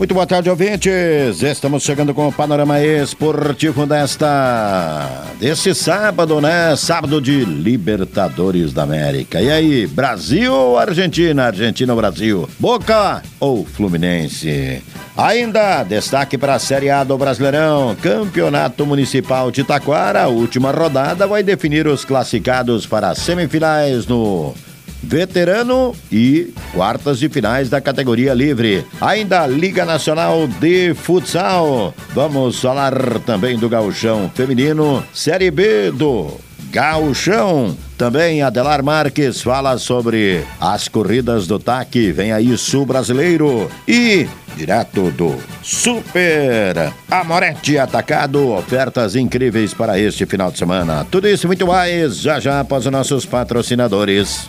[0.00, 1.42] Muito boa tarde, ouvintes.
[1.42, 6.74] Estamos chegando com o panorama esportivo desta desse sábado, né?
[6.74, 9.42] Sábado de Libertadores da América.
[9.42, 11.44] E aí, Brasil ou Argentina?
[11.44, 12.48] Argentina ou Brasil?
[12.58, 14.82] Boca ou Fluminense?
[15.14, 20.28] Ainda destaque para a Série A do Brasileirão, Campeonato Municipal de Taquara.
[20.28, 24.54] Última rodada vai definir os classificados para as semifinais no
[25.02, 28.84] veterano e quartas de finais da categoria livre.
[29.00, 31.94] Ainda a Liga Nacional de Futsal.
[32.14, 36.38] Vamos falar também do gauchão feminino, Série B do
[36.70, 37.76] Gauchão.
[37.98, 42.12] Também Adelar Marques fala sobre as corridas do TAC.
[42.12, 43.70] Vem aí Sul Brasileiro.
[43.86, 48.52] E direto do Super Amorete Atacado.
[48.52, 51.06] Ofertas incríveis para este final de semana.
[51.10, 54.48] Tudo isso e muito mais já já após os nossos patrocinadores.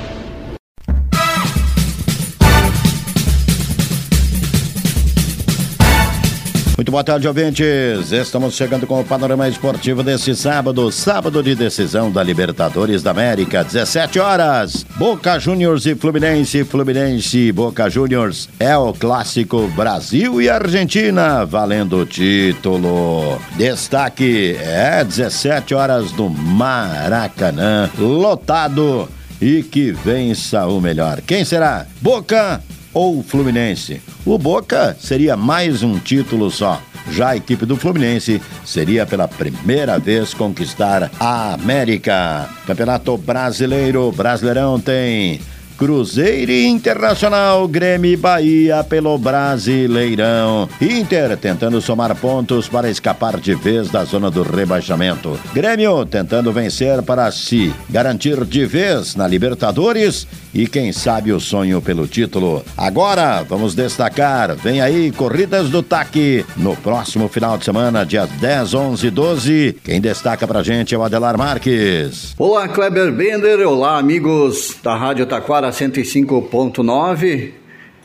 [6.91, 8.11] Muito boa tarde, ouvintes.
[8.11, 13.63] Estamos chegando com o panorama esportivo desse sábado, sábado de decisão da Libertadores da América,
[13.63, 14.85] 17 horas.
[14.97, 18.49] Boca Juniors e Fluminense, Fluminense e Boca Juniors.
[18.59, 23.39] É o clássico Brasil e Argentina, valendo o título.
[23.55, 29.07] Destaque é 17 horas do Maracanã, lotado
[29.41, 31.21] e que vença o melhor.
[31.21, 31.85] Quem será?
[32.01, 32.61] Boca
[32.93, 34.01] ou Fluminense?
[34.25, 36.81] O Boca seria mais um título só.
[37.09, 42.47] Já a equipe do Fluminense seria pela primeira vez conquistar a América.
[42.65, 45.39] Campeonato Brasileiro, Brasileirão tem
[45.81, 50.69] Cruzeiro Internacional, Grêmio e Bahia pelo Brasileirão.
[50.79, 55.39] Inter tentando somar pontos para escapar de vez da zona do rebaixamento.
[55.51, 61.81] Grêmio tentando vencer para se garantir de vez na Libertadores e quem sabe o sonho
[61.81, 62.63] pelo título.
[62.77, 68.73] Agora vamos destacar, vem aí corridas do TAC no próximo final de semana, dia 10,
[68.75, 69.77] 11 e 12.
[69.83, 72.35] Quem destaca pra gente é o Adelar Marques.
[72.37, 73.67] Olá, Kleber Bender.
[73.67, 77.51] Olá, amigos da Rádio Taquara 105.9.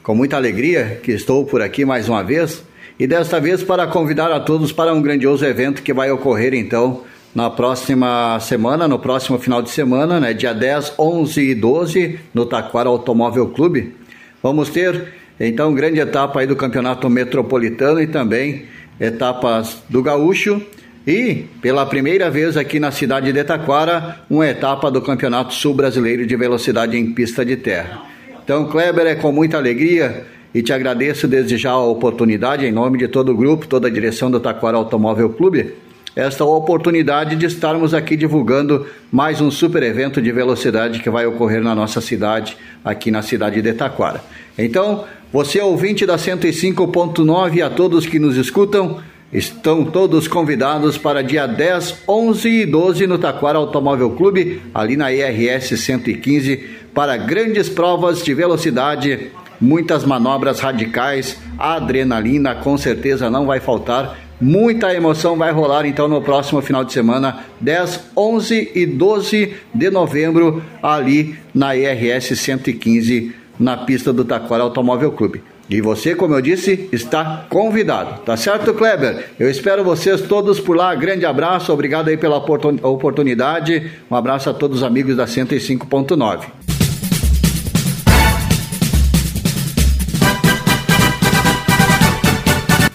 [0.02, 2.64] Com muita alegria que estou por aqui mais uma vez
[2.98, 7.02] e desta vez para convidar a todos para um grandioso evento que vai ocorrer então
[7.34, 12.46] na próxima semana, no próximo final de semana, né, dia 10, 11 e 12, no
[12.46, 13.94] Taquara Automóvel Clube.
[14.42, 18.64] Vamos ter então grande etapa aí do Campeonato Metropolitano e também
[18.98, 20.62] etapas do Gaúcho
[21.06, 26.26] e, pela primeira vez aqui na cidade de Taquara, uma etapa do Campeonato Sul Brasileiro
[26.26, 28.02] de Velocidade em Pista de Terra.
[28.42, 32.98] Então, Kleber, é com muita alegria e te agradeço desde já a oportunidade, em nome
[32.98, 35.74] de todo o grupo, toda a direção do Taquara Automóvel Clube,
[36.16, 41.62] esta oportunidade de estarmos aqui divulgando mais um super evento de velocidade que vai ocorrer
[41.62, 44.24] na nossa cidade, aqui na cidade de Taquara.
[44.56, 48.98] Então, você ouvinte da 105.9 e a todos que nos escutam,
[49.32, 55.12] Estão todos convidados para dia 10, 11 e 12 no Taquara Automóvel Clube, ali na
[55.12, 56.56] IRS 115,
[56.94, 59.30] para grandes provas de velocidade,
[59.60, 66.20] muitas manobras radicais, adrenalina com certeza não vai faltar Muita emoção vai rolar então no
[66.20, 73.78] próximo final de semana, 10, 11 e 12 de novembro, ali na IRS 115, na
[73.78, 75.42] pista do Taquara Automóvel Clube.
[75.68, 78.20] E você, como eu disse, está convidado.
[78.20, 79.30] Tá certo, Kleber?
[79.38, 80.94] Eu espero vocês todos por lá.
[80.94, 83.90] Grande abraço, obrigado aí pela oportunidade.
[84.10, 86.44] Um abraço a todos os amigos da 105.9.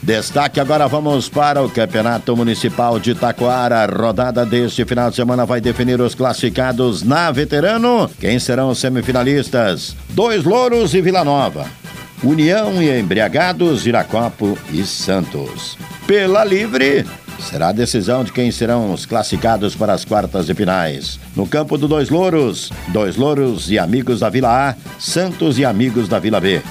[0.02, 3.86] Destaque agora vamos para o Campeonato Municipal de Taquara.
[3.86, 8.10] Rodada deste final de semana vai definir os classificados na Veterano.
[8.20, 9.96] Quem serão os semifinalistas?
[10.10, 11.81] Dois Louros e Vila Nova.
[12.24, 15.76] União e Embriagados, Iracopo e Santos.
[16.06, 17.04] Pela Livre,
[17.40, 21.20] será a decisão de quem serão os classificados para as quartas de finais.
[21.36, 26.08] No campo do Dois Louros, Dois Louros e Amigos da Vila A, Santos e Amigos
[26.08, 26.62] da Vila B.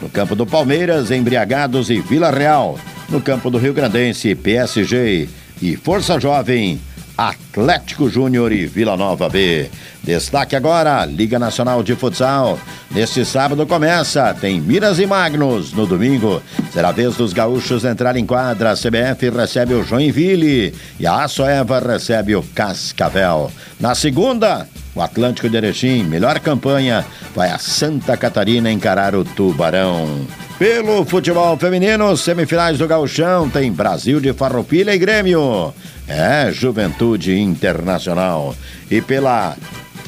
[0.00, 2.78] No campo do Palmeiras, Embriagados e Vila Real.
[3.08, 5.28] No campo do Rio Grandense, PSG
[5.60, 6.80] e Força Jovem,
[7.16, 9.70] Atlético Júnior e Vila Nova B.
[10.02, 12.58] Destaque agora, Liga Nacional de Futsal.
[12.90, 15.72] Neste sábado começa, tem Miras e Magnus.
[15.72, 16.42] No domingo,
[16.72, 18.72] será a vez dos gaúchos entrar em quadra.
[18.72, 23.50] A CBF recebe o Joinville e a Açoeva recebe o Cascavel.
[23.78, 27.04] Na segunda, o Atlântico de Erechim, melhor campanha,
[27.34, 30.26] vai a Santa Catarina encarar o Tubarão.
[30.58, 35.74] Pelo futebol feminino, semifinais do Gauchão, tem Brasil de Farroupilha e Grêmio.
[36.06, 38.54] É, Juventude Internacional.
[38.90, 39.56] E pela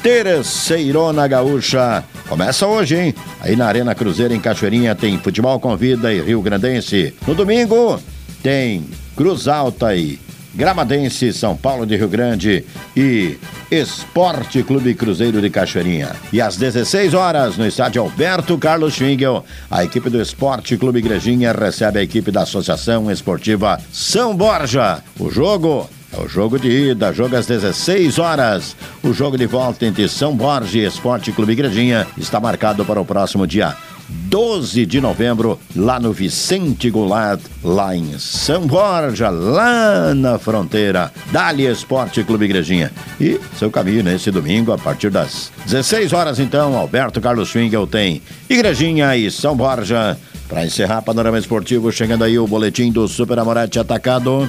[0.01, 3.15] Terceirona Gaúcha, começa hoje, hein?
[3.41, 7.13] Aí na Arena Cruzeiro, em Cachoeirinha, tem Futebol Convida e Rio Grandense.
[7.27, 7.99] No domingo,
[8.43, 8.85] tem
[9.15, 10.19] Cruz Alta e
[10.55, 12.63] Gramadense, São Paulo de Rio Grande
[12.95, 13.37] e
[13.69, 16.15] Esporte Clube Cruzeiro de Cachoeirinha.
[16.31, 21.51] E às 16 horas, no estádio Alberto Carlos Schwingel, a equipe do Esporte Clube Igrejinha
[21.51, 25.03] recebe a equipe da Associação Esportiva São Borja.
[25.19, 28.77] O jogo é o jogo de ida, jogo às 16 horas.
[29.03, 33.05] O jogo de volta entre São Borja e Esporte Clube Igrejinha está marcado para o
[33.05, 33.75] próximo dia
[34.07, 41.11] 12 de novembro, lá no Vicente Goulart, lá em São Borja, lá na fronteira.
[41.31, 42.91] Dali Esporte Clube Igrejinha.
[43.19, 48.21] E seu caminho nesse domingo, a partir das 16 horas, então, Alberto Carlos Schwingel tem
[48.49, 50.17] Igrejinha e São Borja.
[50.47, 54.47] Para encerrar Panorama Esportivo, chegando aí o boletim do Super Amorete Atacado.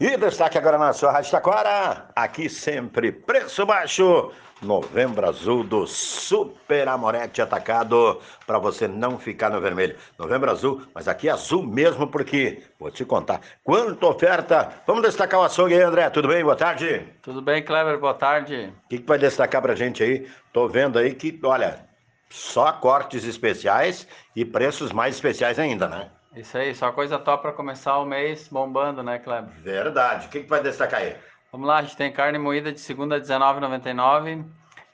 [0.00, 4.32] E destaque agora na sua Rádio Taquara, aqui sempre preço baixo,
[4.64, 9.96] Novembro Azul do Super Amorete Atacado, para você não ficar no vermelho.
[10.18, 14.72] Novembro Azul, mas aqui é azul mesmo, porque vou te contar quanta oferta.
[14.86, 16.42] Vamos destacar o açougue aí, André, tudo bem?
[16.42, 17.06] Boa tarde.
[17.22, 18.72] Tudo bem, Kleber, boa tarde.
[18.86, 20.26] O que, que vai destacar pra gente aí?
[20.52, 21.86] Tô vendo aí que, olha,
[22.30, 26.10] só cortes especiais e preços mais especiais ainda, né?
[26.34, 29.52] Isso aí, só coisa top para começar o mês bombando, né, Kleber?
[29.62, 30.26] Verdade.
[30.26, 31.16] O que, que vai destacar aí?
[31.54, 34.44] Vamos lá, a gente tem carne moída de segunda R$19,99,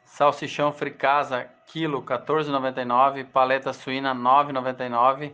[0.05, 5.33] salsichão fricasa quilo R$14,99, paleta suína R$9,99,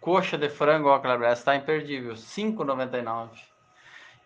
[0.00, 3.28] coxa de frango, ó, Kleber, essa tá imperdível, R$5,99.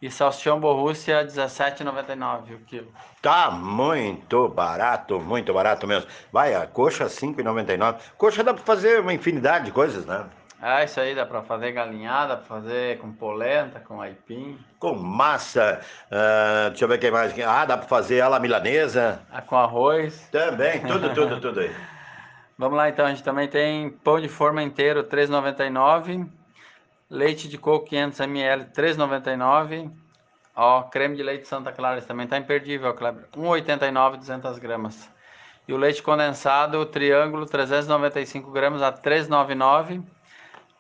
[0.01, 2.91] E salsichão Borrússia, R$17,99 o quilo.
[3.21, 6.09] Tá muito barato, muito barato mesmo.
[6.33, 7.99] Vai, a coxa R$5,99.
[8.17, 10.25] Coxa dá para fazer uma infinidade de coisas, né?
[10.61, 14.59] É, isso aí dá para fazer galinhada, para fazer com polenta, com aipim.
[14.81, 17.39] Com massa, uh, deixa eu ver o que mais.
[17.39, 19.23] Ah, dá para fazer ela milanesa.
[19.31, 20.29] Ah, com arroz.
[20.33, 21.71] Também, tudo, tudo, tudo aí.
[22.59, 26.29] Vamos lá então, a gente também tem pão de forma inteiro, R$ 3,99.
[27.09, 29.93] Leite de coco 500 ml, R$ 3,99.
[30.57, 33.27] Ó, creme de leite Santa Clara, esse também tá imperdível, Kleber.
[33.33, 35.09] R$ 1,89, 200 gramas.
[35.69, 40.18] E o leite condensado, triângulo, 395 gramas a R$ 3,99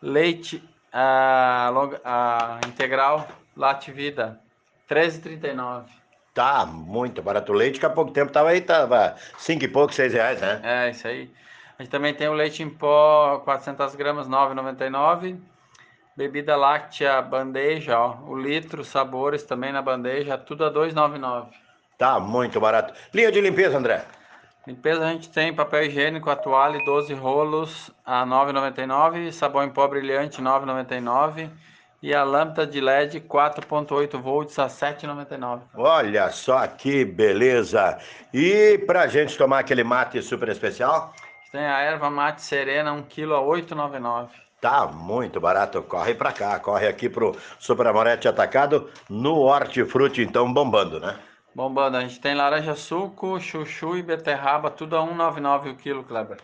[0.02, 0.62] leite
[0.92, 1.70] a,
[2.04, 4.40] a integral Lativida,
[4.88, 5.86] 13,39.
[6.32, 7.52] Tá muito barato.
[7.52, 10.60] O leite que há pouco tempo tava aí, tava cinco e pouco, seis reais, né?
[10.62, 11.28] É, isso aí.
[11.76, 15.38] A gente também tem o leite em pó, 400 gramas, 9,99.
[16.16, 21.48] Bebida láctea, bandeja, ó, o litro, sabores também na bandeja, tudo a 2,99.
[21.96, 22.94] Tá muito barato.
[23.12, 24.04] Linha de limpeza, André?
[24.68, 29.88] Limpeza a gente tem papel higiênico, a toalha 12 rolos a 9,99, sabão em pó
[29.88, 31.48] brilhante 9,99
[32.02, 35.62] e a lâmpada de LED 4.8 volts a 7,99.
[35.74, 37.96] Olha só que beleza!
[38.30, 41.14] E pra gente tomar aquele mate super especial?
[41.50, 44.28] Tem a erva mate serena 1 kg a 8,99.
[44.60, 50.52] Tá muito barato, corre pra cá, corre aqui pro Super Amorete Atacado no Hortifruti, então
[50.52, 51.16] bombando, né?
[51.58, 56.38] Bombando, a gente tem laranja suco, chuchu e beterraba, tudo a 1,99 o quilo, Kleber.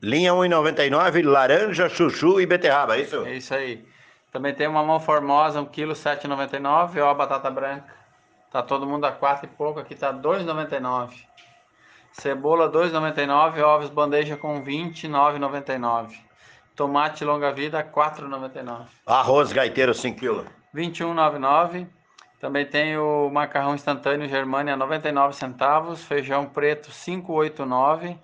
[0.00, 3.26] Linha 1,99, laranja, chuchu e beterraba, é isso?
[3.26, 3.84] É isso aí.
[4.30, 7.92] Também tem uma mão formosa, 1 quilo, 7,99, ó a batata branca.
[8.48, 11.10] Tá todo mundo a 4 e pouco, aqui tá 2,99.
[12.12, 16.20] Cebola 2,99, ovos bandeja com 29,99.
[16.76, 18.86] Tomate longa vida 4,99.
[19.04, 20.44] Arroz gaiteiro 5 kg.
[20.72, 21.88] 21,99.
[22.40, 28.18] Também tem o macarrão instantâneo Germânia 99 centavos, feijão preto 589,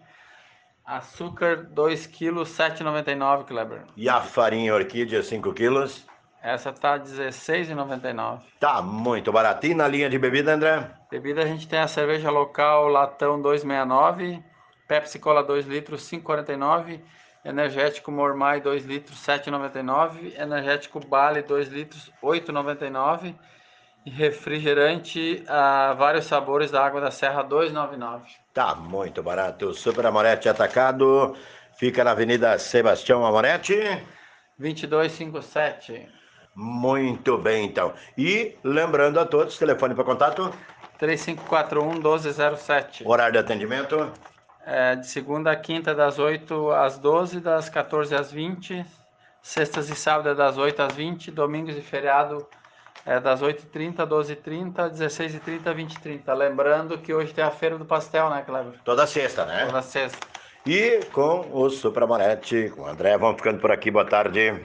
[0.85, 3.85] açúcar 2 kg 7,99 Kleber.
[3.97, 6.07] E a farinha orquídea 5 quilos?
[6.43, 8.41] Essa tá R$16,99.
[8.61, 9.77] Tá muito baratinho.
[9.77, 10.91] Na linha de bebida, André?
[11.11, 14.43] Bebida a gente tem a cerveja local Latão 269,
[14.87, 17.01] Pepsi Cola 2 litros 5,49,
[17.45, 23.35] energético Mormai 2 litros 7,99, energético Bale 2 litros 8,99
[24.05, 28.23] e refrigerante a vários sabores da água da Serra 2,99.
[28.53, 29.67] Tá muito barato.
[29.67, 31.37] O Super Amorete Atacado
[31.77, 33.77] fica na Avenida Sebastião Amorete.
[34.59, 36.09] 2257.
[36.55, 37.95] Muito bem, então.
[38.17, 40.53] E lembrando a todos, telefone para contato?
[41.01, 43.07] 3541-1207.
[43.07, 44.13] Horário de atendimento?
[44.65, 48.85] É, de segunda a quinta, das 8 às 12, das 14 às 20.
[49.43, 51.31] Sextas e sábados, das 8 às 20.
[51.31, 52.47] Domingos e feriado,
[53.05, 56.35] é, das 8h30, 12h30, 16h30, 20h30.
[56.35, 58.75] Lembrando que hoje tem a Feira do Pastel, né, Cleber?
[58.85, 59.67] Toda sexta, né?
[59.67, 60.19] Toda sexta.
[60.65, 63.91] E com o Supramonete, com o André, vamos ficando por aqui.
[63.91, 64.65] Boa tarde.